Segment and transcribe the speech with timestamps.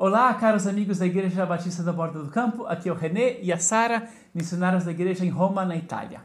[0.00, 2.64] Olá, caros amigos da Igreja Batista da Borda do Campo.
[2.66, 6.20] Aqui é o René e a Sara, missionários da igreja em Roma, na Itália.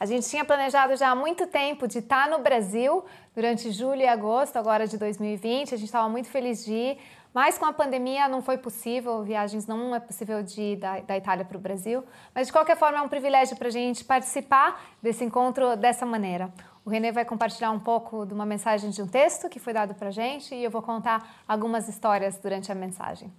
[0.00, 3.04] A gente tinha planejado já há muito tempo de estar no Brasil
[3.34, 5.74] durante julho e agosto, agora de 2020.
[5.74, 6.98] A gente estava muito feliz de ir,
[7.34, 11.18] mas com a pandemia não foi possível, viagens não é possível de ir da, da
[11.18, 12.02] Itália para o Brasil.
[12.34, 16.50] Mas de qualquer forma é um privilégio para a gente participar desse encontro dessa maneira.
[16.84, 19.94] O Renê vai compartilhar um pouco de uma mensagem de um texto que foi dado
[19.94, 23.32] para gente e eu vou contar algumas histórias durante a mensagem.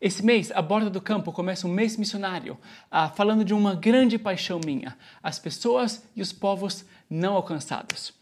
[0.00, 2.58] Esse mês, a Borda do Campo começa um mês missionário,
[2.90, 8.12] ah, falando de uma grande paixão minha, as pessoas e os povos não alcançados.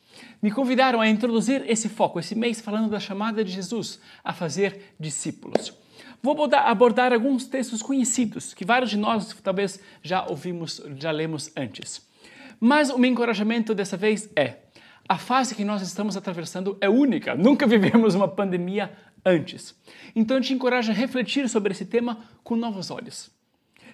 [0.43, 4.95] Me convidaram a introduzir esse foco, esse mês, falando da chamada de Jesus a fazer
[5.01, 5.73] discípulos.
[6.23, 12.14] Vou abordar alguns textos conhecidos, que vários de nós talvez já ouvimos, já lemos antes.
[12.67, 14.57] Mas o meu encorajamento dessa vez é:
[15.07, 18.91] a fase que nós estamos atravessando é única, nunca vivemos uma pandemia
[19.23, 19.79] antes.
[20.17, 23.31] Então eu te encorajo a refletir sobre esse tema com novos olhos.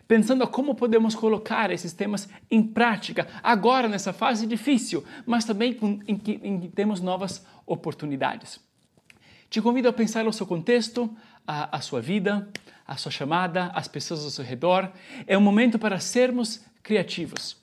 [0.06, 5.76] Pensando a como podemos colocar esses temas em prática agora nessa fase difícil, mas também
[6.06, 8.60] em que, em que temos novas oportunidades.
[9.48, 11.12] Te convido a pensar no seu contexto,
[11.44, 12.48] a, a sua vida,
[12.86, 14.92] a sua chamada, as pessoas ao seu redor.
[15.26, 17.59] É um momento para sermos criativos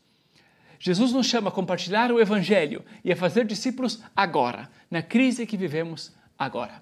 [0.80, 5.58] Jesus nos chama a compartilhar o Evangelho e a fazer discípulos agora, na crise que
[5.58, 6.81] vivemos agora.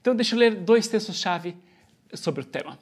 [0.00, 1.56] Então, deixa eu ler dois textos-chave
[2.14, 2.78] sobre o tema.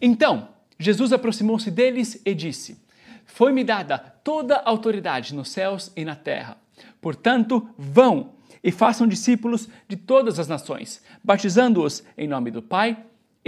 [0.00, 2.80] Então, Jesus aproximou-se deles e disse:
[3.26, 6.56] Foi-me dada toda a autoridade nos céus e na terra.
[7.00, 12.96] Portanto, vão e façam discípulos de todas as nações, batizando-os em nome do Pai,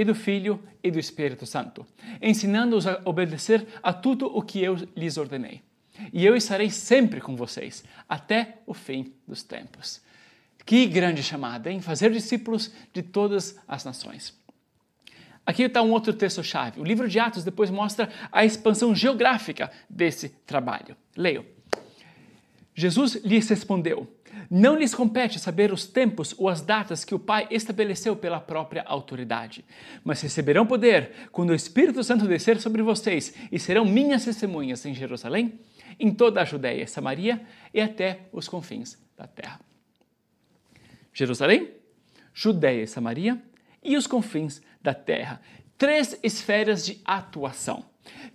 [0.01, 1.87] e do Filho e do Espírito Santo,
[2.23, 5.61] ensinando-os a obedecer a tudo o que eu lhes ordenei.
[6.11, 10.01] E eu estarei sempre com vocês, até o fim dos tempos.
[10.65, 14.35] Que grande chamada, em fazer discípulos de todas as nações.
[15.45, 16.81] Aqui está um outro texto-chave.
[16.81, 20.97] O livro de Atos depois mostra a expansão geográfica desse trabalho.
[21.15, 21.45] Leio.
[22.75, 24.11] Jesus lhes respondeu:
[24.51, 28.83] não lhes compete saber os tempos ou as datas que o Pai estabeleceu pela própria
[28.87, 29.65] autoridade,
[30.05, 34.95] mas receberão poder quando o Espírito Santo descer sobre vocês e serão minhas testemunhas em
[34.95, 35.59] Jerusalém,
[35.99, 37.41] em toda a Judéia e Samaria
[37.75, 39.61] e até os confins da terra.
[41.13, 41.73] Jerusalém,
[42.33, 43.43] Judéia e Samaria
[43.83, 45.41] e os confins da terra.
[45.77, 47.85] Três esferas de atuação.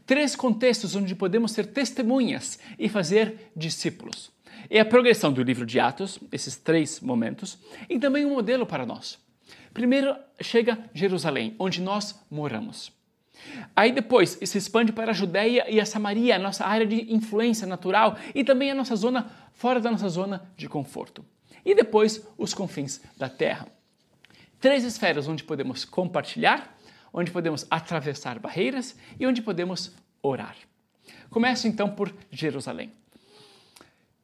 [0.05, 4.34] Três contextos onde podemos ser testemunhas e fazer discípulos.
[4.69, 7.57] É a progressão do livro de Atos, esses três momentos,
[7.89, 9.19] e também um modelo para nós.
[9.73, 12.91] Primeiro chega Jerusalém, onde nós moramos.
[13.75, 17.67] Aí depois se expande para a Judéia e a Samaria, a nossa área de influência
[17.67, 21.25] natural e também a nossa zona fora da nossa zona de conforto.
[21.63, 23.67] E depois os confins da terra.
[24.59, 26.77] Três esferas onde podemos compartilhar,
[27.13, 30.55] onde podemos atravessar barreiras e onde podemos orar.
[31.29, 32.91] Começo então por Jerusalém.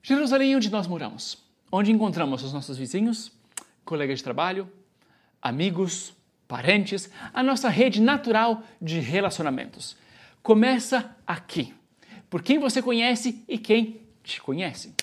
[0.03, 1.37] Jerusalém onde nós moramos,
[1.71, 3.31] onde encontramos os nossos vizinhos,
[3.85, 4.67] colegas de trabalho,
[5.41, 6.13] amigos,
[6.47, 9.95] parentes, a nossa rede natural de relacionamentos.
[10.41, 11.73] Começa aqui,
[12.29, 14.93] por quem você conhece e quem te conhece.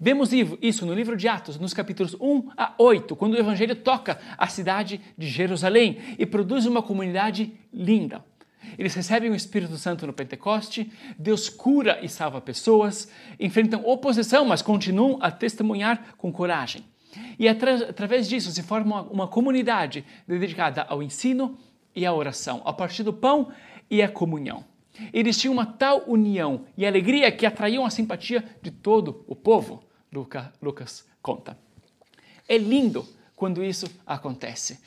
[0.00, 4.20] Vemos isso no livro de Atos, nos capítulos 1 a 8, quando o Evangelho toca
[4.36, 8.24] a cidade de Jerusalém e produz uma comunidade linda.
[8.78, 13.08] Eles recebem o Espírito Santo no Pentecoste, Deus cura e salva pessoas,
[13.38, 16.84] enfrentam oposição, mas continuam a testemunhar com coragem.
[17.38, 21.58] E através disso se forma uma comunidade dedicada ao ensino
[21.94, 23.52] e à oração, a partir do pão
[23.90, 24.64] e à comunhão.
[25.12, 29.82] Eles tinham uma tal união e alegria que atraíam a simpatia de todo o povo,
[30.60, 31.56] Lucas conta.
[32.48, 34.80] É lindo quando isso acontece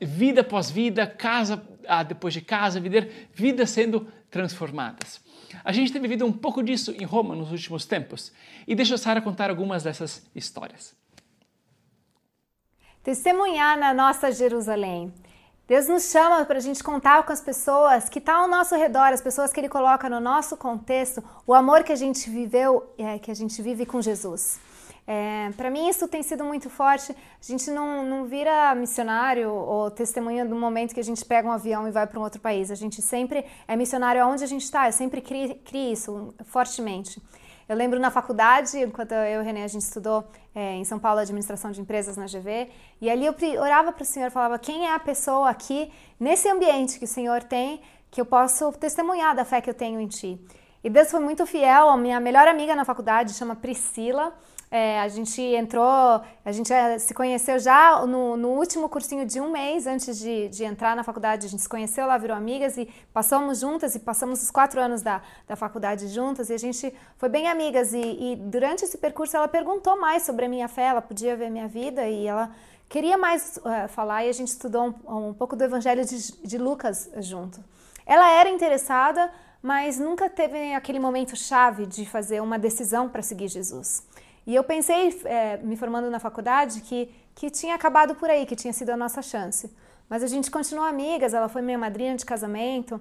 [0.00, 1.62] vida após vida, casa
[2.06, 2.80] depois de casa,
[3.32, 5.20] vidas sendo transformadas.
[5.64, 8.32] A gente tem vivido um pouco disso em Roma nos últimos tempos
[8.66, 10.94] e deixa a Sara contar algumas dessas histórias.
[13.02, 15.12] Testemunhar na nossa Jerusalém.
[15.66, 18.74] Deus nos chama para a gente contar com as pessoas que estão tá ao nosso
[18.74, 22.92] redor, as pessoas que Ele coloca no nosso contexto, o amor que a gente viveu,
[22.98, 24.58] é, que a gente vive com Jesus.
[25.06, 27.12] É, para mim isso tem sido muito forte.
[27.12, 31.52] A gente não, não vira missionário ou testemunha do momento que a gente pega um
[31.52, 32.70] avião e vai para um outro país.
[32.70, 34.86] A gente sempre é missionário aonde a gente está.
[34.86, 37.20] Eu sempre criei isso fortemente.
[37.68, 40.98] Eu lembro na faculdade, enquanto eu e o René a gente estudou é, em São
[40.98, 42.68] Paulo administração de empresas na GV,
[43.00, 45.88] e ali eu orava para o Senhor, falava quem é a pessoa aqui
[46.18, 47.80] nesse ambiente que o Senhor tem
[48.10, 50.40] que eu posso testemunhar da fé que eu tenho em Ti.
[50.82, 51.88] E Deus foi muito fiel.
[51.88, 54.34] A minha melhor amiga na faculdade chama Priscila.
[54.72, 59.40] É, a gente entrou, a gente é, se conheceu já no, no, último cursinho de
[59.40, 61.44] um mês antes de, de, entrar na faculdade.
[61.46, 65.02] A gente se conheceu lá, virou amigas e passamos juntas e passamos os quatro anos
[65.02, 67.92] da, da faculdade juntas e a gente foi bem amigas.
[67.92, 71.50] E, e durante esse percurso ela perguntou mais sobre a minha fé, ela podia ver
[71.50, 72.52] minha vida e ela
[72.88, 76.58] queria mais uh, falar e a gente estudou um, um pouco do Evangelho de, de
[76.58, 77.58] Lucas junto.
[78.06, 83.48] Ela era interessada, mas nunca teve aquele momento chave de fazer uma decisão para seguir
[83.48, 84.08] Jesus.
[84.46, 88.56] E eu pensei, é, me formando na faculdade, que, que tinha acabado por aí, que
[88.56, 89.70] tinha sido a nossa chance.
[90.08, 93.00] Mas a gente continuou amigas, ela foi minha madrinha de casamento.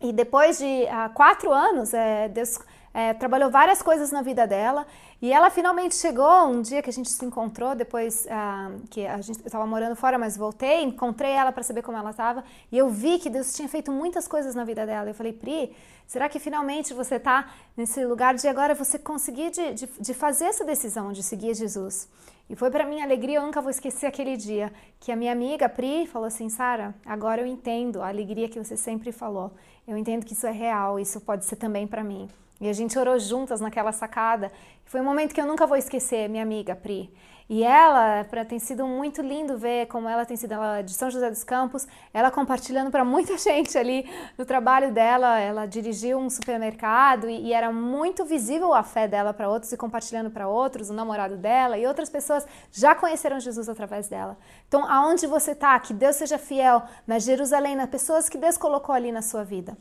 [0.00, 2.58] E depois de há quatro anos, é, Deus
[2.92, 4.86] é, trabalhou várias coisas na vida dela.
[5.20, 9.20] E ela finalmente chegou um dia que a gente se encontrou, depois ah, que a
[9.20, 12.44] gente estava morando fora, mas voltei, encontrei ela para saber como ela estava.
[12.70, 15.10] E eu vi que Deus tinha feito muitas coisas na vida dela.
[15.10, 15.74] Eu falei, Pri,
[16.08, 20.46] Será que finalmente você está nesse lugar de agora você conseguir de, de, de fazer
[20.46, 22.08] essa decisão de seguir Jesus?
[22.48, 25.68] E foi para minha alegria, eu nunca vou esquecer aquele dia que a minha amiga
[25.68, 29.52] Pri falou assim: Sara, agora eu entendo a alegria que você sempre falou.
[29.86, 32.26] Eu entendo que isso é real, isso pode ser também para mim.
[32.60, 34.50] E a gente orou juntas naquela sacada.
[34.84, 37.12] Foi um momento que eu nunca vou esquecer, minha amiga Pri.
[37.50, 41.10] E ela, para tem sido muito lindo ver como ela tem sido ela de São
[41.10, 44.06] José dos Campos, ela compartilhando para muita gente ali
[44.36, 45.38] no trabalho dela.
[45.38, 49.78] Ela dirigiu um supermercado e, e era muito visível a fé dela para outros e
[49.78, 54.36] compartilhando para outros, o namorado dela e outras pessoas já conheceram Jesus através dela.
[54.66, 58.94] Então, aonde você está, que Deus seja fiel na Jerusalém, nas pessoas que Deus colocou
[58.94, 59.74] ali na sua vida.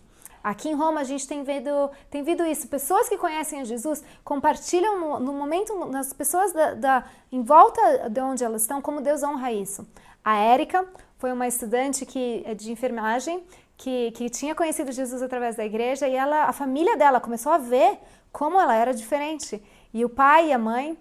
[0.43, 2.67] Aqui em Roma a gente tem visto, tem visto isso.
[2.67, 8.09] Pessoas que conhecem a Jesus compartilham no, no momento, nas pessoas da, da, em volta
[8.09, 9.87] de onde elas estão, como Deus honra isso.
[10.23, 10.85] A Érica
[11.17, 13.43] foi uma estudante que, é de enfermagem
[13.77, 17.57] que, que tinha conhecido Jesus através da igreja e ela, a família dela começou a
[17.57, 17.99] ver
[18.31, 19.61] como ela era diferente.
[19.93, 20.97] E o pai e a mãe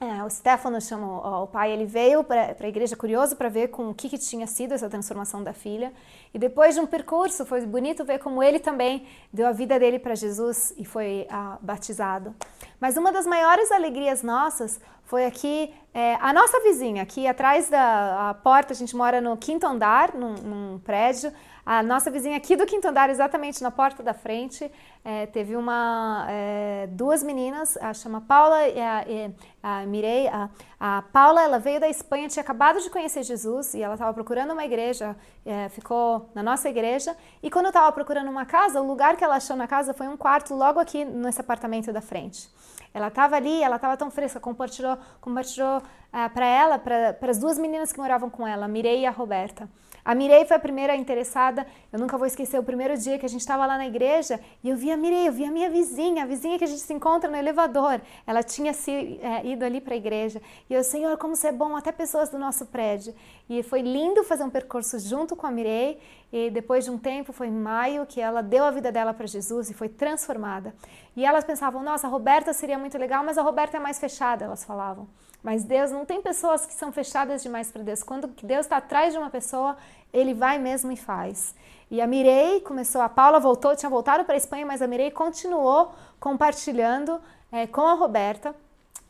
[0.00, 3.68] é, o Stefano chamou ó, o pai, ele veio para a igreja curioso para ver
[3.68, 5.92] com o que, que tinha sido essa transformação da filha.
[6.32, 9.98] E depois de um percurso, foi bonito ver como ele também deu a vida dele
[9.98, 12.34] para Jesus e foi ah, batizado.
[12.80, 18.36] Mas uma das maiores alegrias nossas foi aqui, é, a nossa vizinha, aqui atrás da
[18.42, 21.32] porta, a gente mora no quinto andar, num, num prédio.
[21.66, 24.70] A nossa vizinha aqui do quinto andar, exatamente na porta da frente,
[25.02, 30.28] é, teve uma é, duas meninas, a chama Paula e a, e a Mirei.
[30.28, 34.12] A, a, Paula ela veio da Espanha, tinha acabado de conhecer Jesus e ela estava
[34.12, 37.16] procurando uma igreja, é, ficou na nossa igreja.
[37.42, 40.18] E quando estava procurando uma casa, o lugar que ela achou na casa foi um
[40.18, 42.50] quarto logo aqui nesse apartamento da frente.
[42.94, 45.82] Ela estava ali, ela estava tão fresca, compartilhou, compartilhou
[46.12, 49.10] é, para ela, para as duas meninas que moravam com ela, a Mirei e a
[49.10, 49.68] Roberta.
[50.04, 51.66] A Mirei foi a primeira interessada.
[51.90, 54.68] Eu nunca vou esquecer o primeiro dia que a gente estava lá na igreja e
[54.68, 56.92] eu vi a Mirei, eu vi a minha vizinha, a vizinha que a gente se
[56.92, 58.00] encontra no elevador.
[58.26, 60.42] Ela tinha se, é, ido ali para a igreja.
[60.68, 63.14] E eu, Senhor, como você é bom, até pessoas do nosso prédio.
[63.48, 65.98] E foi lindo fazer um percurso junto com a Mirei.
[66.30, 69.26] E depois de um tempo, foi em maio, que ela deu a vida dela para
[69.26, 70.74] Jesus e foi transformada.
[71.16, 74.44] E elas pensavam, nossa, a Roberta seria muito legal, mas a Roberta é mais fechada,
[74.44, 75.08] elas falavam.
[75.44, 78.02] Mas Deus não tem pessoas que são fechadas demais para Deus.
[78.02, 79.76] Quando Deus está atrás de uma pessoa,
[80.10, 81.54] ele vai mesmo e faz.
[81.90, 85.10] E a Mirei começou, a Paula voltou, tinha voltado para a Espanha, mas a Mirei
[85.10, 87.20] continuou compartilhando
[87.52, 88.56] é, com a Roberta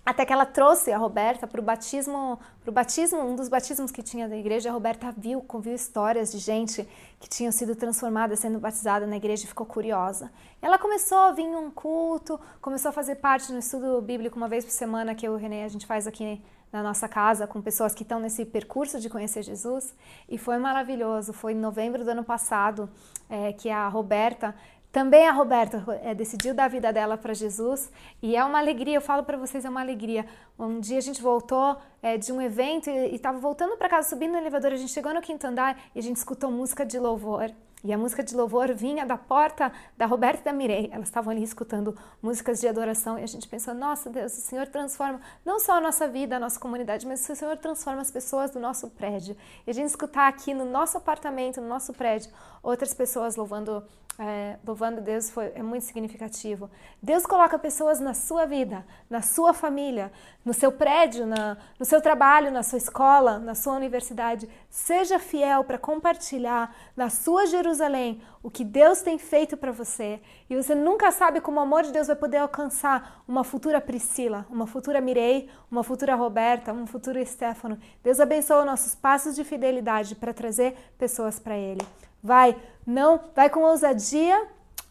[0.05, 3.91] até que ela trouxe a Roberta para o batismo, para o batismo, um dos batismos
[3.91, 6.87] que tinha da igreja, a Roberta viu, viu histórias de gente
[7.19, 10.31] que tinham sido transformada, sendo batizada na igreja e ficou curiosa.
[10.61, 14.64] Ela começou a vir um culto, começou a fazer parte no estudo bíblico uma vez
[14.64, 16.43] por semana que eu e o Renê a gente faz aqui
[16.75, 19.95] na nossa casa com pessoas que estão nesse percurso de conhecer Jesus
[20.28, 21.33] e foi maravilhoso.
[21.33, 22.90] Foi em novembro do ano passado
[23.31, 24.52] é, que a Roberta
[24.95, 27.91] também a Roberta é, decidiu dar a vida dela para Jesus
[28.23, 30.25] e é uma alegria, eu falo para vocês, é uma alegria.
[30.57, 34.31] Um dia a gente voltou é, de um evento e estava voltando para casa, subindo
[34.31, 37.51] no elevador, a gente chegou no quinto andar e a gente escutou música de louvor.
[37.83, 40.89] E a música de louvor vinha da porta da Roberta e da Mirei.
[40.93, 44.69] Elas estavam ali escutando músicas de adoração e a gente pensou: nossa Deus, o Senhor
[44.69, 48.53] transforma não só a nossa vida, a nossa comunidade, mas o Senhor transforma as pessoas
[48.53, 49.37] do nosso prédio.
[49.67, 52.31] E a gente escutar aqui no nosso apartamento, no nosso prédio,
[52.63, 53.85] outras pessoas louvando
[54.18, 56.71] é, louvando Deus foi, é muito significativo.
[57.02, 60.12] Deus coloca pessoas na sua vida, na sua família,
[60.44, 64.49] no seu prédio, na, no seu trabalho, na sua escola, na sua universidade.
[64.71, 70.21] Seja fiel para compartilhar na sua Jerusalém o que Deus tem feito para você.
[70.49, 74.47] E você nunca sabe como o amor de Deus vai poder alcançar uma futura Priscila,
[74.49, 77.78] uma futura Mirei, uma futura Roberta, um futuro Stefano.
[78.02, 81.85] Deus abençoa nossos passos de fidelidade para trazer pessoas para Ele.
[82.25, 84.47] Vai, não, vai com ousadia,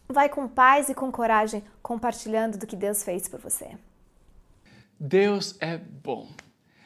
[0.08, 3.72] vai com paz e com coragem, compartilhando do que Deus fez por você.
[5.00, 6.28] Deus é bom.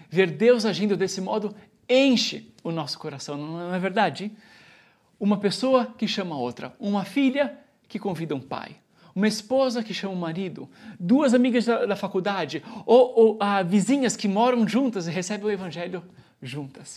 [0.08, 1.54] Ver Deus agindo desse modo
[1.86, 4.32] enche o nosso coração, não é verdade?
[5.20, 8.76] Uma pessoa que chama outra, uma filha que convida um pai,
[9.14, 10.66] uma esposa que chama um marido,
[10.98, 15.50] duas amigas da, da faculdade ou, ou ah, vizinhas que moram juntas e recebem o
[15.50, 16.02] evangelho
[16.40, 16.94] juntas.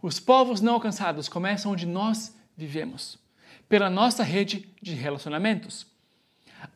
[0.00, 3.18] Os povos não alcançados começam onde nós vivemos,
[3.68, 5.86] pela nossa rede de relacionamentos.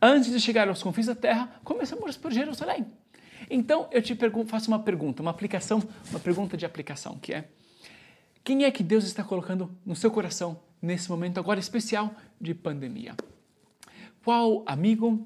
[0.03, 2.87] Antes de chegar aos confins da terra, começamos por Jerusalém.
[3.49, 4.17] Então eu te
[4.47, 7.49] faço uma pergunta, uma aplicação, uma pergunta de aplicação, que é:
[8.43, 13.15] quem é que Deus está colocando no seu coração nesse momento agora especial de pandemia?
[14.25, 15.25] Qual amigo,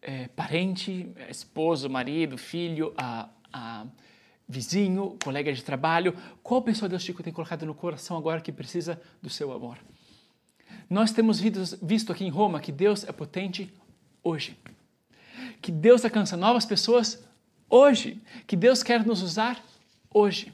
[0.00, 3.86] é, parente, esposo, marido, filho, a, a,
[4.48, 8.98] vizinho, colega de trabalho, qual pessoa Deus Chico tem colocado no coração agora que precisa
[9.20, 9.76] do seu amor?
[10.88, 13.72] Nós temos visto aqui em Roma que Deus é potente
[14.22, 14.58] hoje.
[15.60, 17.22] Que Deus alcança novas pessoas
[17.68, 18.22] hoje.
[18.46, 19.62] Que Deus quer nos usar
[20.12, 20.52] hoje.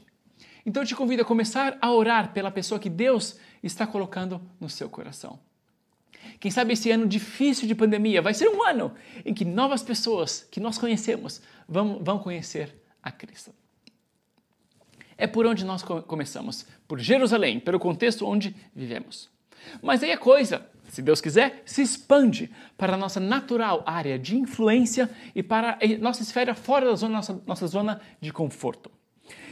[0.65, 4.69] Então eu te convido a começar a orar pela pessoa que Deus está colocando no
[4.69, 5.39] seu coração.
[6.39, 8.93] Quem sabe esse ano difícil de pandemia vai ser um ano
[9.23, 13.53] em que novas pessoas que nós conhecemos vão, vão conhecer a Cristo.
[15.17, 19.29] É por onde nós começamos, por Jerusalém, pelo contexto onde vivemos.
[19.81, 24.37] Mas aí a coisa, se Deus quiser, se expande para a nossa natural área de
[24.37, 28.91] influência e para a nossa esfera fora da zona, nossa, nossa zona de conforto.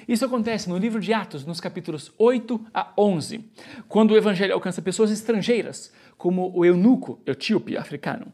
[0.08, 3.50] Isso acontece no livro de Atos, nos capítulos 8 a 11,
[3.88, 8.28] quando o evangelho alcança pessoas estrangeiras, como o eunuco etíope africano,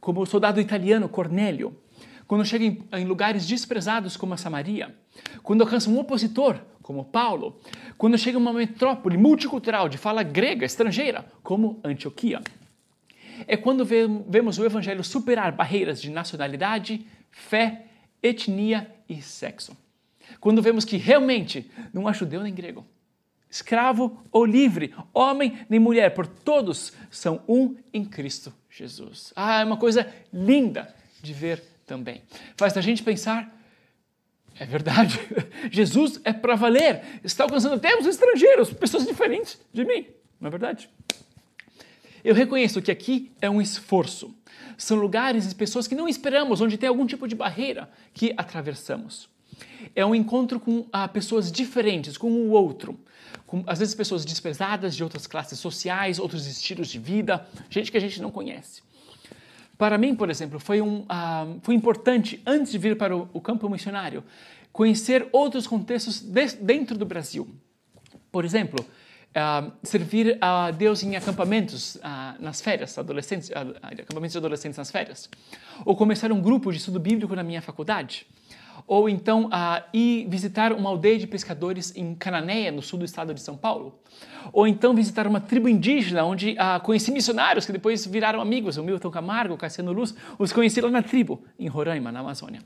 [0.00, 1.76] como o soldado italiano Cornélio,
[2.26, 4.94] quando chega em, em lugares desprezados como a Samaria,
[5.42, 7.60] quando alcança um opositor, como Paulo,
[7.98, 12.40] quando chega uma metrópole multicultural de fala grega estrangeira, como Antioquia.
[13.46, 17.84] É quando vemos o evangelho superar barreiras de nacionalidade, fé,
[18.22, 19.76] etnia e sexo.
[20.40, 22.86] Quando vemos que realmente não há judeu nem grego,
[23.50, 29.30] escravo ou livre, homem nem mulher, por todos são um em Cristo Jesus.
[29.36, 32.22] Ah, é uma coisa linda de ver também.
[32.56, 33.57] Faz a gente pensar,
[34.60, 35.18] é verdade,
[35.70, 40.06] Jesus é para valer, está alcançando até os estrangeiros, pessoas diferentes de mim,
[40.40, 40.88] não é verdade?
[42.24, 44.34] Eu reconheço que aqui é um esforço.
[44.76, 49.28] São lugares e pessoas que não esperamos, onde tem algum tipo de barreira que atravessamos.
[49.94, 52.98] É um encontro com ah, pessoas diferentes, com o outro.
[53.46, 57.96] Com, às vezes pessoas desprezadas de outras classes sociais, outros estilos de vida, gente que
[57.96, 58.82] a gente não conhece.
[59.78, 63.40] Para mim, por exemplo, foi, um, uh, foi importante, antes de vir para o, o
[63.40, 64.24] campo missionário,
[64.72, 67.48] conhecer outros contextos de, dentro do Brasil.
[68.32, 72.00] Por exemplo, uh, servir a Deus em acampamentos uh,
[72.40, 75.30] nas férias, adolescentes, acampamentos de adolescentes nas férias.
[75.84, 78.26] Ou começar um grupo de estudo bíblico na minha faculdade
[78.86, 83.34] ou então uh, ir visitar uma aldeia de pescadores em Cananéia, no sul do estado
[83.34, 83.98] de São Paulo,
[84.52, 88.82] ou então visitar uma tribo indígena, onde uh, conheci missionários que depois viraram amigos, o
[88.82, 92.62] Milton Camargo, o Cassiano Luz, os conheci lá na tribo, em Roraima, na Amazônia.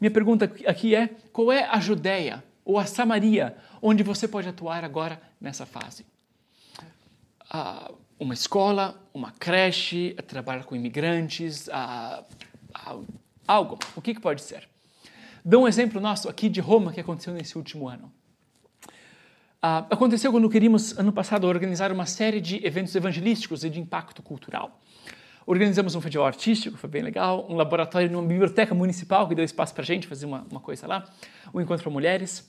[0.00, 4.84] Minha pergunta aqui é: qual é a Judéia ou a Samaria onde você pode atuar
[4.84, 6.04] agora nessa fase?
[7.52, 11.68] Uh, uma escola, uma creche, trabalhar com imigrantes,
[13.48, 13.78] algo.
[13.96, 14.68] O que, que pode ser?
[15.42, 18.12] Dou um exemplo nosso aqui de Roma que aconteceu nesse último ano.
[19.60, 24.22] Uh, aconteceu quando queríamos, ano passado, organizar uma série de eventos evangelísticos e de impacto
[24.22, 24.78] cultural.
[25.46, 29.72] Organizamos um festival artístico, foi bem legal, um laboratório numa biblioteca municipal que deu espaço
[29.72, 31.04] para a gente fazer uma, uma, coisa lá,
[31.52, 32.46] um encontro para mulheres.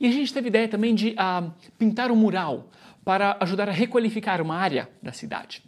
[0.00, 2.68] E a gente teve ideia também de uh, pintar um mural
[3.04, 5.62] para ajudar a requalificar uma área da cidade.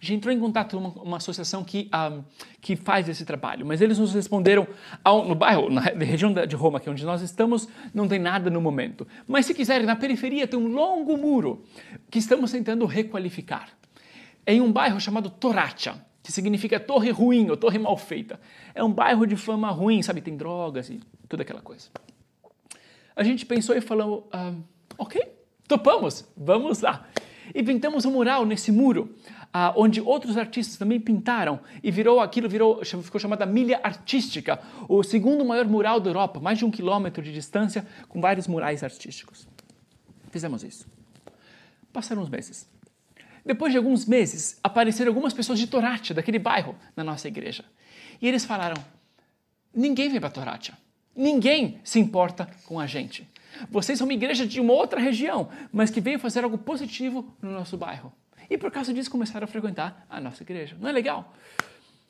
[0.00, 2.20] A gente entrou em contato com uma, uma associação que, um, ah,
[2.60, 4.66] que faz esse trabalho, mas eles nos responderam
[5.02, 8.48] ao, no bairro, na região de Roma, que é onde nós estamos, não tem nada
[8.48, 9.06] no momento.
[9.26, 11.64] Mas se quiserem, na periferia tem um longo muro
[12.10, 13.70] que estamos tentando requalificar.
[14.46, 18.40] É em um bairro chamado Toraccia, que significa torre ruim ou torre mal feita.
[18.74, 20.20] É um bairro de fama ruim, sabe?
[20.20, 21.88] Tem drogas e toda aquela coisa.
[23.16, 24.54] A gente pensou e falou, ah,
[24.96, 25.20] ok,
[25.66, 27.08] topamos, vamos lá.
[27.54, 29.14] E pintamos um mural nesse muro
[29.52, 35.02] ah, onde outros artistas também pintaram e virou aquilo virou ficou chamada milha artística, o
[35.02, 39.48] segundo maior mural da Europa, mais de um quilômetro de distância, com vários murais artísticos.
[40.30, 40.86] Fizemos isso.
[41.92, 42.68] Passaram uns meses.
[43.44, 47.64] Depois de alguns meses, apareceram algumas pessoas de Toratia, daquele bairro, na nossa igreja.
[48.20, 48.76] E eles falaram:
[49.74, 50.76] ninguém vem para Toratia.
[51.16, 53.28] Ninguém se importa com a gente.
[53.70, 57.50] Vocês são uma igreja de uma outra região, mas que veio fazer algo positivo no
[57.50, 58.12] nosso bairro.
[58.50, 60.76] E por causa disso começaram a frequentar a nossa igreja.
[60.80, 61.34] Não é legal?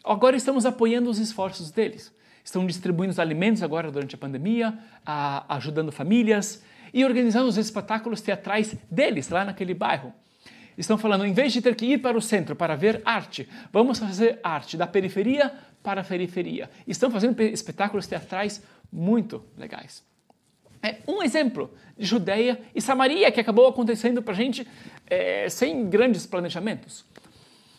[0.04, 2.12] Agora estamos apoiando os esforços deles.
[2.44, 6.62] estão distribuindo os alimentos agora durante a pandemia, a, ajudando famílias
[6.94, 10.14] e organizando os espetáculos teatrais deles lá naquele bairro.
[10.78, 13.98] Estão falando, em vez de ter que ir para o centro para ver arte, vamos
[13.98, 15.52] fazer arte da periferia
[15.82, 16.70] para a periferia.
[16.86, 20.07] Estão fazendo espetáculos teatrais muito legais.
[20.82, 24.66] É um exemplo de Judeia e Samaria que acabou acontecendo para a gente
[25.06, 27.04] é, sem grandes planejamentos.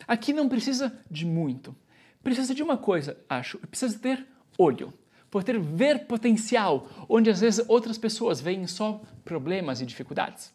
[0.06, 1.74] Aqui não precisa de muito.
[2.22, 3.58] Precisa de uma coisa, acho.
[3.58, 4.26] Precisa ter
[4.58, 4.92] olho.
[5.30, 10.52] Poder ver potencial, onde às vezes outras pessoas veem só problemas e dificuldades.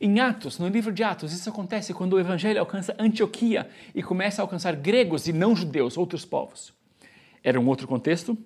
[0.00, 4.40] Em Atos, no livro de Atos, isso acontece quando o evangelho alcança Antioquia e começa
[4.40, 6.72] a alcançar gregos e não judeus, outros povos.
[7.42, 8.36] Era um outro contexto,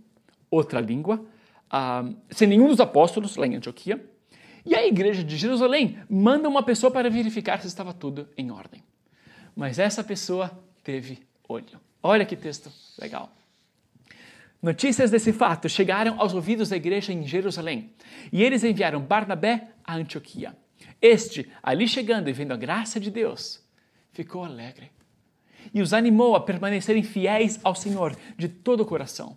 [0.50, 1.24] outra língua,
[1.72, 4.04] uh, sem nenhum dos apóstolos lá em Antioquia.
[4.64, 8.82] E a igreja de Jerusalém manda uma pessoa para verificar se estava tudo em ordem.
[9.56, 10.50] Mas essa pessoa
[10.84, 11.80] teve olho.
[12.02, 13.32] Olha que texto legal.
[14.62, 17.92] Notícias desse fato chegaram aos ouvidos da igreja em Jerusalém
[18.30, 20.54] e eles enviaram Barnabé a Antioquia.
[21.00, 23.64] Este, ali chegando e vendo a graça de Deus,
[24.12, 24.90] ficou alegre
[25.72, 29.36] e os animou a permanecerem fiéis ao Senhor de todo o coração.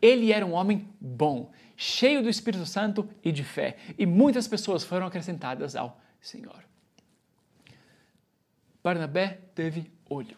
[0.00, 4.84] Ele era um homem bom, cheio do Espírito Santo e de fé, e muitas pessoas
[4.84, 6.64] foram acrescentadas ao Senhor.
[8.82, 10.36] Barnabé teve olho.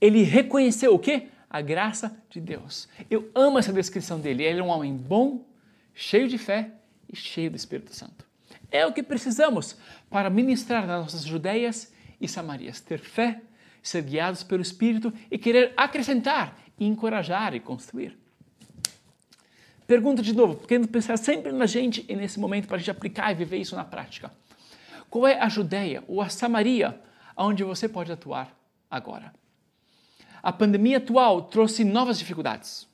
[0.00, 1.28] Ele reconheceu o quê?
[1.48, 2.88] A graça de Deus.
[3.10, 4.42] Eu amo essa descrição dele.
[4.42, 5.46] Ele é um homem bom,
[5.94, 6.72] cheio de fé
[7.10, 8.26] e cheio do Espírito Santo.
[8.70, 9.76] É o que precisamos
[10.10, 12.80] para ministrar nas nossas Judeias e Samarias.
[12.80, 13.40] Ter fé,
[13.82, 18.18] ser guiados pelo Espírito e querer acrescentar, encorajar e construir.
[19.92, 23.30] Pergunta de novo, querendo pensar sempre na gente e nesse momento para a gente aplicar
[23.30, 24.32] e viver isso na prática.
[25.10, 26.98] Qual é a Judéia ou a Samaria
[27.36, 28.56] onde você pode atuar
[28.90, 29.34] agora?
[30.42, 32.88] A pandemia atual trouxe novas dificuldades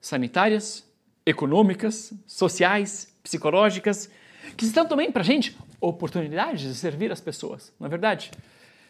[0.00, 0.90] sanitárias,
[1.26, 4.08] econômicas, sociais, psicológicas,
[4.56, 8.30] que estão também para a gente oportunidades de servir as pessoas, não é verdade?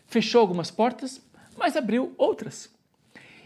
[0.07, 1.21] Fechou algumas portas,
[1.59, 2.71] mas abriu outras.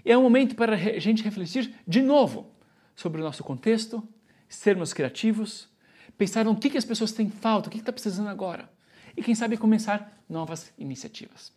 [0.04, 2.54] E é um momento para a gente refletir de novo
[2.96, 4.02] sobre o nosso contexto,
[4.48, 5.68] sermos criativos,
[6.16, 8.68] pensar no que, que as pessoas têm falta, o que está precisando agora.
[9.14, 11.52] E quem sabe começar novas iniciativas.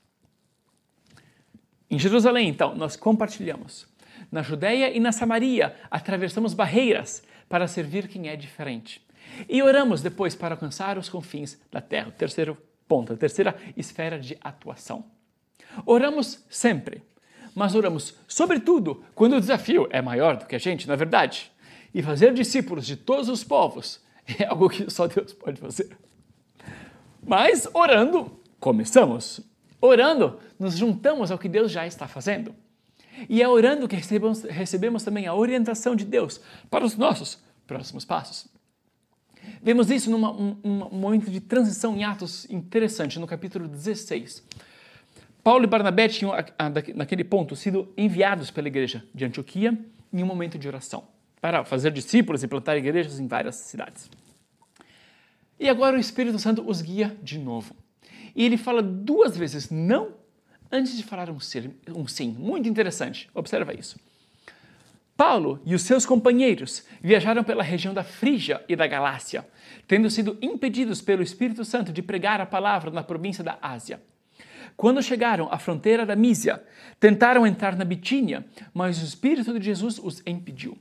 [1.89, 3.88] Em Jerusalém, então, nós compartilhamos.
[4.32, 9.04] Na Judéia e na Samaria, atravessamos barreiras para servir quem é diferente.
[9.47, 12.10] E oramos depois para alcançar os confins da terra.
[12.10, 15.06] O terceiro ponto, a terceira esfera de atuação.
[15.86, 17.02] Oramos sempre
[17.55, 21.51] mas oramos, sobretudo, quando o desafio é maior do que a gente, na é verdade.
[21.93, 24.01] E fazer discípulos de todos os povos
[24.39, 25.97] é algo que só Deus pode fazer.
[27.25, 29.41] Mas orando, começamos.
[29.81, 32.53] Orando, nos juntamos ao que Deus já está fazendo.
[33.27, 38.05] E é orando que recebemos, recebemos também a orientação de Deus para os nossos próximos
[38.05, 38.47] passos.
[39.62, 44.43] Vemos isso num um, um momento de transição em Atos interessante, no capítulo 16.
[45.43, 46.34] Paulo e Barnabé tinham,
[46.95, 49.78] naquele ponto, sido enviados pela igreja de Antioquia
[50.12, 51.04] em um momento de oração,
[51.39, 54.10] para fazer discípulos e plantar igrejas em várias cidades.
[55.60, 57.75] E agora o Espírito Santo os guia de novo.
[58.36, 60.13] E ele fala duas vezes não
[60.71, 61.73] antes de falar um, sim.
[61.89, 62.36] Um sim.
[62.38, 63.30] Muito interessante.
[63.34, 63.99] Observa isso.
[65.17, 69.45] Paulo e os seus companheiros viajaram pela região da Frígia e da Galácia,
[69.86, 74.02] tendo sido impedidos pelo Espírito Santo de pregar a palavra na província da Ásia.
[74.79, 76.63] Quando chegaram à fronteira da Mísia,
[77.01, 80.77] tentaram entrar na Bitínia, mas o Espírito de Jesus os impediu.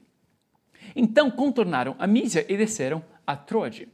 [0.94, 3.88] Então contornaram a Mísia e desceram a Troade.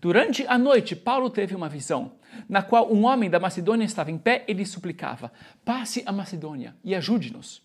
[0.00, 2.12] Durante a noite, Paulo teve uma visão,
[2.48, 5.32] na qual um homem da Macedônia estava em pé e lhe suplicava:
[5.64, 7.60] Passe a Macedônia e ajude-nos.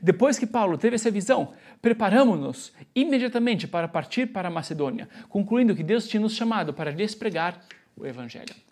[0.00, 5.82] Depois que Paulo teve essa visão, preparamos-nos imediatamente para partir para a Macedônia, concluindo que
[5.82, 7.62] Deus tinha nos chamado para lhes pregar
[7.94, 8.71] o Evangelho.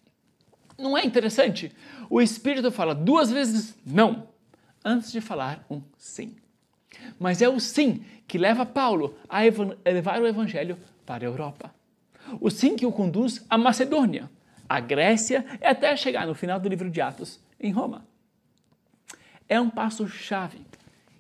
[0.81, 1.71] Não é interessante?
[2.09, 4.29] O Espírito fala duas vezes não
[4.83, 6.35] antes de falar um sim.
[7.19, 9.41] Mas é o sim que leva Paulo a
[9.91, 11.75] levar o Evangelho para a Europa.
[12.41, 14.31] O sim que o conduz à Macedônia,
[14.69, 18.07] à Grécia e até chegar no final do livro de Atos, em Roma.
[19.49, 20.65] É um passo-chave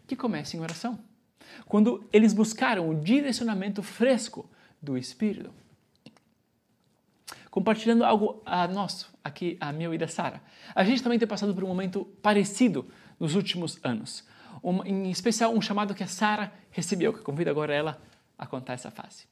[0.06, 0.98] que começa em oração.
[1.66, 4.48] Quando eles buscaram o direcionamento fresco
[4.80, 5.52] do Espírito
[7.50, 10.40] compartilhando algo a nosso, aqui a meu e da Sara.
[10.74, 12.86] A gente também tem passado por um momento parecido
[13.18, 14.24] nos últimos anos.
[14.62, 18.00] Um, em especial um chamado que a Sara recebeu, que convido agora ela
[18.38, 19.24] a contar essa fase.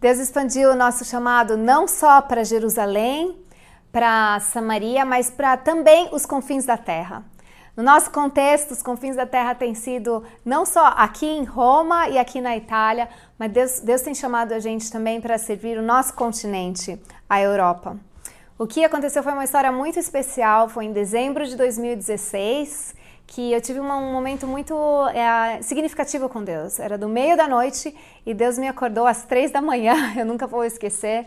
[0.00, 3.38] Deus expandiu o nosso chamado não só para Jerusalém,
[3.90, 7.24] para Samaria, mas para também os confins da terra.
[7.76, 12.18] No nosso contexto, os confins da terra têm sido não só aqui em Roma e
[12.18, 16.14] aqui na Itália, mas Deus, Deus tem chamado a gente também para servir o nosso
[16.14, 17.98] continente, a Europa.
[18.56, 20.68] O que aconteceu foi uma história muito especial.
[20.68, 22.94] Foi em dezembro de 2016
[23.26, 24.74] que eu tive um momento muito
[25.08, 26.78] é, significativo com Deus.
[26.78, 27.92] Era do meio da noite
[28.24, 29.94] e Deus me acordou às três da manhã.
[30.16, 31.26] Eu nunca vou esquecer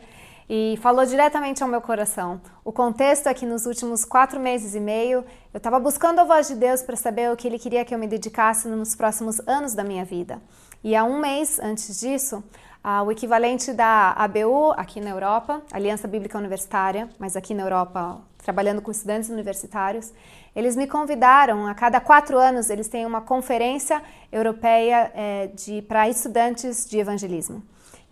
[0.49, 2.41] e falou diretamente ao meu coração.
[2.63, 6.47] O contexto é que nos últimos quatro meses e meio eu estava buscando a voz
[6.47, 9.73] de Deus para saber o que Ele queria que eu me dedicasse nos próximos anos
[9.73, 10.41] da minha vida.
[10.83, 12.43] E há um mês antes disso,
[12.83, 18.21] ah, o equivalente da ABU aqui na Europa, Aliança Bíblica Universitária, mas aqui na Europa
[18.37, 20.13] trabalhando com estudantes universitários,
[20.55, 25.51] eles me convidaram, a cada quatro anos eles têm uma conferência europeia é,
[25.85, 27.61] para estudantes de evangelismo.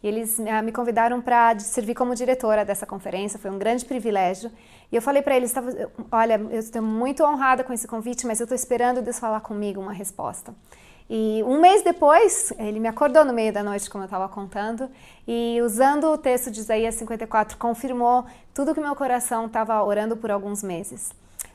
[0.06, 4.52] E eles ah, me convidaram para servir como diretora dessa conferência, foi um grande privilégio.
[4.92, 5.52] E eu falei para eles:
[6.12, 9.82] olha, eu estou muito honrada com esse convite, mas eu estou esperando Deus falar comigo
[9.82, 10.54] uma resposta.
[11.10, 14.88] E um mês depois, ele me acordou no meio da noite, como eu estava contando,
[15.28, 20.30] e usando o texto de Isaías 54, confirmou tudo que meu coração estava orando por
[20.30, 21.10] alguns meses.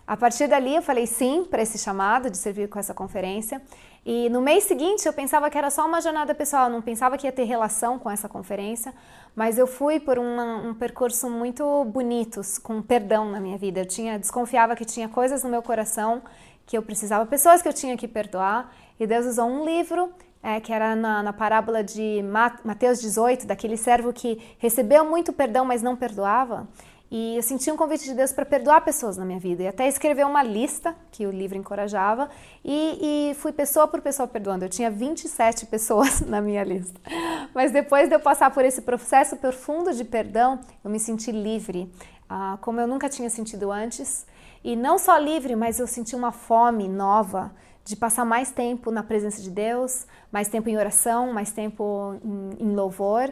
[0.04, 3.62] A partir dali, eu falei sim para esse chamado de servir com essa conferência.
[4.04, 7.26] E no mês seguinte, eu pensava que era só uma jornada pessoal, não pensava que
[7.26, 8.94] ia ter relação com essa conferência,
[9.36, 13.80] mas eu fui por uma, um percurso muito bonito, com perdão na minha vida.
[13.80, 16.22] Eu tinha, desconfiava que tinha coisas no meu coração
[16.64, 20.60] que eu precisava, pessoas que eu tinha que perdoar, e Deus usou um livro é,
[20.60, 22.22] que era na, na, parábola de
[22.64, 26.66] Mateus 18, daquele servo que recebeu muito perdão, mas não perdoava.
[27.10, 29.64] E eu senti um convite de Deus para perdoar pessoas na minha vida.
[29.64, 32.30] E até escrever uma lista, que o livro encorajava,
[32.64, 34.64] e, e, fui pessoa por pessoa perdoando.
[34.64, 37.00] Eu tinha 27 pessoas na minha lista.
[37.52, 41.92] Mas depois de eu passar por esse processo profundo de perdão, eu me senti livre,
[42.28, 44.24] ah, como eu nunca tinha sentido antes.
[44.62, 47.50] E não só livre, mas eu senti uma fome nova
[47.90, 52.64] de passar mais tempo na presença de Deus, mais tempo em oração, mais tempo em,
[52.64, 53.30] em louvor.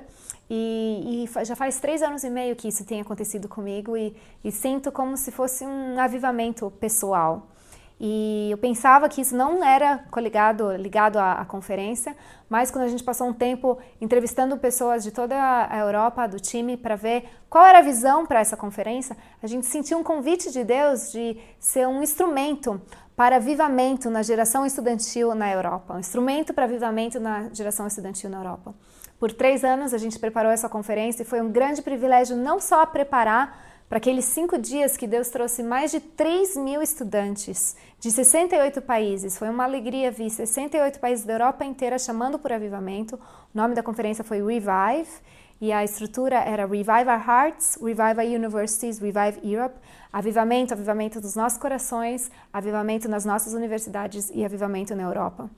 [0.51, 4.51] E, e, já faz três anos e meio que isso tem acontecido comigo e, e
[4.51, 7.47] sinto como se fosse um avivamento pessoal.
[8.01, 12.17] E eu pensava que isso não era coligado, ligado à, à, conferência,
[12.49, 15.35] mas quando a gente passou um tempo entrevistando pessoas de toda
[15.69, 19.67] a Europa, do time, para ver qual era a visão para essa conferência, a gente
[19.67, 22.81] sentiu um convite de Deus de ser um instrumento
[23.17, 28.39] para avivamento na geração estudantil na Europa, um instrumento para avivamento na geração estudantil na
[28.39, 28.73] Europa.
[29.19, 32.87] Por três anos a gente preparou essa conferência e foi um grande privilégio não só
[32.87, 38.83] preparar para aqueles cinco dias que Deus trouxe mais de 3 mil estudantes de 68
[38.83, 39.39] países.
[39.39, 43.17] Foi uma alegria ver 68 países da Europa inteira chamando por avivamento.
[43.17, 45.11] O nome da conferência foi Revive
[45.61, 49.75] e a estrutura era Revive Our Hearts, Revive Our Universities, Revive Europe.
[50.13, 55.51] Avivamento, avivamento dos nossos corações, avivamento nas nossas universidades e avivamento na Europa.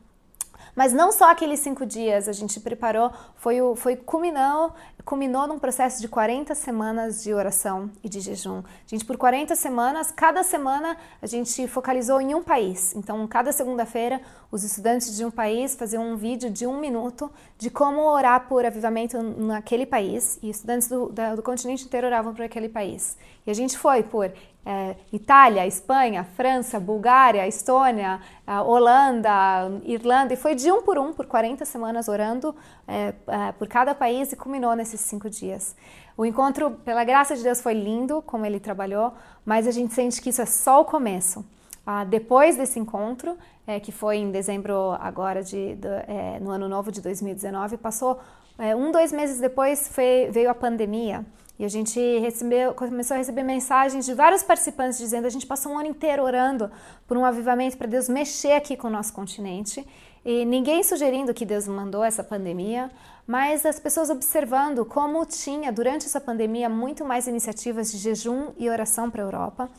[0.81, 4.73] Mas não só aqueles cinco dias a gente preparou, foi, o, foi culminou,
[5.05, 8.61] culminou num processo de 40 semanas de oração e de jejum.
[8.61, 12.97] A gente, por 40 semanas, cada semana a gente focalizou em um país.
[12.97, 17.71] Então, cada segunda-feira, os estudantes de um país faziam um vídeo de um minuto de
[17.71, 20.39] como orar por avivamento naquele país.
[20.43, 23.17] E estudantes do, da, do continente inteiro oravam por aquele país.
[23.47, 24.33] E a gente foi por
[24.67, 28.21] é, Itália, Espanha, França, Bulgária, Estônia,
[28.67, 32.55] Holanda, Irlanda, e foi de um por um, por 40 semanas orando
[32.87, 35.77] é, é, por cada país e culminou nesses cinco dias.
[36.17, 40.21] O encontro, pela graça de Deus, foi lindo, como ele trabalhou, mas a gente sente
[40.21, 41.45] que isso é só o começo.
[41.87, 43.39] Ah, depois desse encontro,
[43.70, 45.78] é, que foi em dezembro agora, de,
[46.09, 48.18] é, no ano novo de 2019, passou
[48.59, 51.24] é, um, dois meses depois foi, veio a pandemia.
[51.56, 55.72] E a gente recebeu, começou a receber mensagens de vários participantes dizendo: a gente passou
[55.72, 56.70] um ano inteiro orando
[57.06, 59.87] por um avivamento para Deus mexer aqui com o nosso continente.
[60.24, 62.90] E ninguém sugerindo que Deus mandou essa pandemia,
[63.26, 68.68] mas as pessoas observando como tinha durante essa pandemia muito mais iniciativas de jejum e
[68.68, 69.70] oração para a Europa,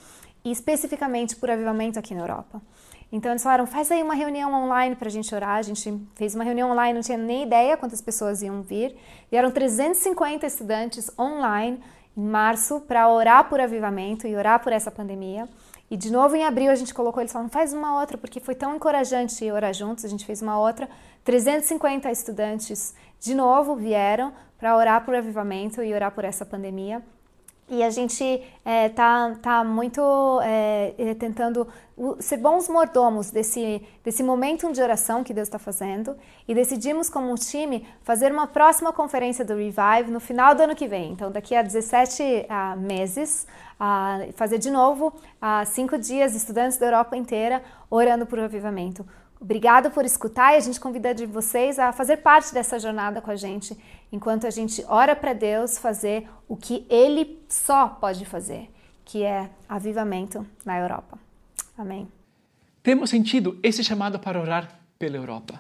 [0.45, 2.61] e especificamente por avivamento aqui na Europa.
[3.11, 5.57] Então eles falaram: faz aí uma reunião online para a gente orar.
[5.57, 8.95] A gente fez uma reunião online, não tinha nem ideia quantas pessoas iam vir.
[9.29, 11.81] Vieram 350 estudantes online
[12.15, 15.47] em março para orar por avivamento e orar por essa pandemia.
[15.89, 18.55] E de novo em abril a gente colocou, eles falaram, faz uma outra, porque foi
[18.55, 20.89] tão encorajante orar juntos, a gente fez uma outra.
[21.25, 27.03] 350 estudantes de novo vieram para orar por avivamento e orar por essa pandemia.
[27.71, 30.01] E a gente é, tá, tá muito
[30.43, 31.65] é, é, tentando
[32.19, 36.17] ser bons mordomos desse, desse momento de oração que Deus está fazendo.
[36.45, 40.75] E decidimos, como um time, fazer uma próxima conferência do Revive no final do ano
[40.75, 41.13] que vem.
[41.13, 43.47] Então, daqui a 17 uh, meses,
[43.79, 49.05] uh, fazer de novo uh, cinco dias, estudantes da Europa inteira orando por avivamento.
[49.41, 53.31] Obrigado por escutar e a gente convida de vocês a fazer parte dessa jornada com
[53.31, 53.75] a gente,
[54.11, 58.69] enquanto a gente ora para Deus fazer o que Ele só pode fazer,
[59.03, 61.17] que é avivamento na Europa.
[61.75, 62.07] Amém.
[62.83, 65.59] Temos sentido esse chamado para orar pela Europa,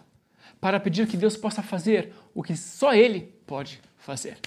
[0.59, 4.37] para pedir que Deus possa fazer o que só Ele pode fazer.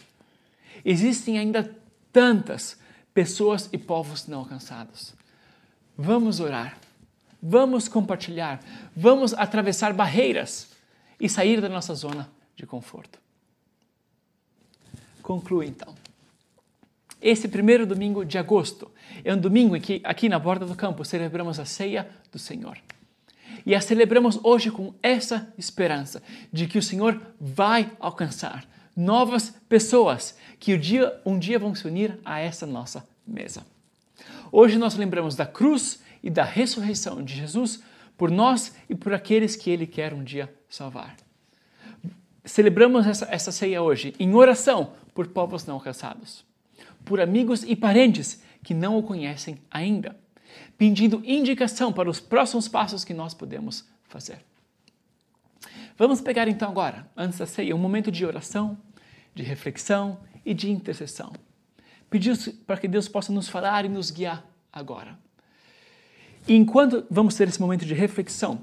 [0.84, 1.76] Existem ainda
[2.12, 2.78] tantas
[3.12, 5.12] pessoas e povos não alcançados.
[5.98, 6.78] Vamos orar
[7.46, 8.58] Vamos compartilhar,
[8.96, 10.70] vamos atravessar barreiras
[11.20, 13.18] e sair da nossa zona de conforto.
[15.20, 15.94] Concluo então.
[17.20, 18.90] Esse primeiro domingo de agosto
[19.22, 22.78] é um domingo em que, aqui na borda do campo, celebramos a ceia do Senhor.
[23.66, 30.34] E a celebramos hoje com essa esperança de que o Senhor vai alcançar novas pessoas
[30.58, 33.66] que um dia, um dia vão se unir a essa nossa mesa.
[34.50, 37.82] Hoje nós lembramos da cruz e da ressurreição de Jesus
[38.16, 41.14] por nós e por aqueles que Ele quer um dia salvar.
[42.42, 46.42] Celebramos essa, essa ceia hoje em oração por povos não alcançados,
[47.04, 50.16] por amigos e parentes que não o conhecem ainda,
[50.78, 54.38] pedindo indicação para os próximos passos que nós podemos fazer.
[55.98, 58.78] Vamos pegar então agora, antes da ceia, um momento de oração,
[59.34, 61.32] de reflexão e de intercessão.
[62.08, 65.18] Pedir para que Deus possa nos falar e nos guiar agora.
[66.46, 68.60] E enquanto vamos ter esse momento de reflexão,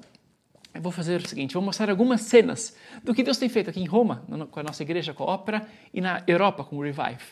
[0.73, 3.79] eu vou fazer o seguinte: vou mostrar algumas cenas do que Deus tem feito aqui
[3.79, 7.23] em Roma, com a nossa igreja, com a ópera, e na Europa, com o Revive,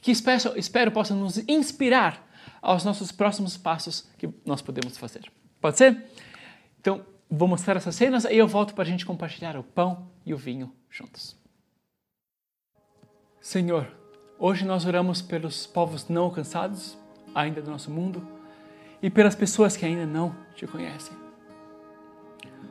[0.00, 2.26] que espero, espero possa nos inspirar
[2.60, 5.30] aos nossos próximos passos que nós podemos fazer.
[5.60, 6.04] Pode ser?
[6.80, 10.32] Então, vou mostrar essas cenas e eu volto para a gente compartilhar o pão e
[10.32, 11.36] o vinho juntos.
[13.40, 13.90] Senhor,
[14.38, 16.96] hoje nós oramos pelos povos não alcançados
[17.34, 18.35] ainda do nosso mundo
[19.02, 21.16] e pelas pessoas que ainda não te conhecem.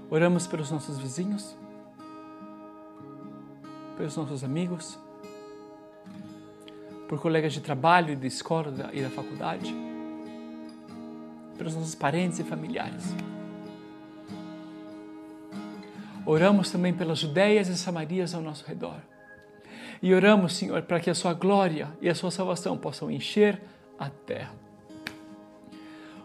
[0.10, 1.56] Oramos pelos nossos vizinhos,
[3.98, 5.00] pelos nossos amigos,
[7.08, 9.74] por colegas de trabalho e de escola e da faculdade,
[11.58, 13.16] pelos nossos parentes e familiares.
[16.26, 19.00] Oramos também pelas Judeias e Samarias ao nosso redor.
[20.02, 23.62] E oramos, Senhor, para que a Sua glória e a Sua salvação possam encher
[23.98, 24.65] a terra.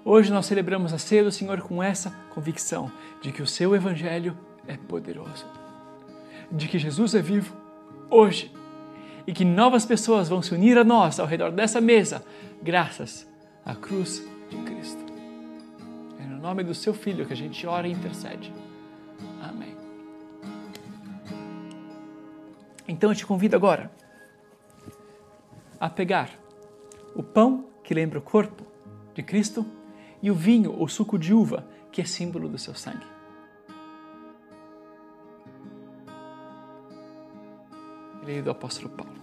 [0.04, 4.36] Hoje nós celebramos a ceia do Senhor com essa convicção de que o seu Evangelho
[4.66, 5.44] é poderoso,
[6.50, 7.54] de que Jesus é vivo
[8.08, 8.50] hoje
[9.26, 12.24] e que novas pessoas vão se unir a nós ao redor dessa mesa,
[12.62, 13.28] graças
[13.64, 15.04] à cruz de Cristo.
[16.18, 18.50] É no nome do seu Filho que a gente ora e intercede.
[19.42, 19.76] Amém.
[22.88, 23.90] Então eu te convido agora
[25.78, 26.30] a pegar
[27.14, 28.64] o pão que lembra o corpo
[29.14, 29.64] de Cristo
[30.22, 33.06] e o vinho ou suco de uva, que é símbolo do seu sangue.
[38.22, 39.14] Ele é do apóstolo Paulo,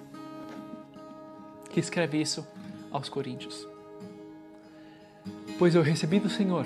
[1.69, 2.45] que escreve isso
[2.91, 3.67] aos Coríntios.
[5.57, 6.65] Pois eu recebi do Senhor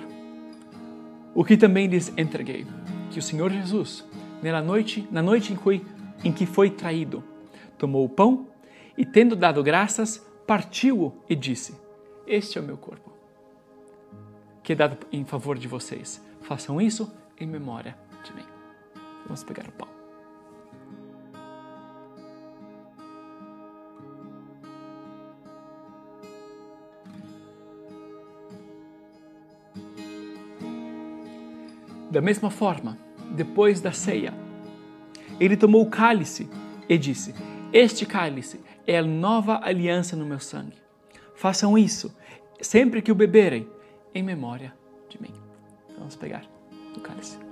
[1.36, 2.66] o que também lhes entreguei,
[3.10, 4.06] que o Senhor Jesus,
[4.42, 5.86] na noite, na noite em que,
[6.24, 7.24] em que foi traído,
[7.78, 8.48] tomou o pão
[8.98, 11.76] e, tendo dado graças, partiu-o e disse:
[12.26, 13.11] Este é o meu corpo
[14.64, 16.22] que é dado em favor de vocês.
[16.42, 18.46] Façam isso em memória de mim.
[19.26, 19.88] Vamos pegar o pão.
[32.12, 32.98] Da mesma forma,
[33.32, 34.34] depois da ceia,
[35.40, 36.50] ele tomou o cálice
[36.90, 37.34] e disse:
[37.72, 40.76] Este cálice é a nova aliança no meu sangue.
[41.36, 42.14] Façam isso
[42.60, 43.68] sempre que o beberem
[44.14, 44.74] em memória
[45.10, 45.34] de mim.
[45.98, 46.46] Vamos pegar
[46.96, 47.51] o cálice.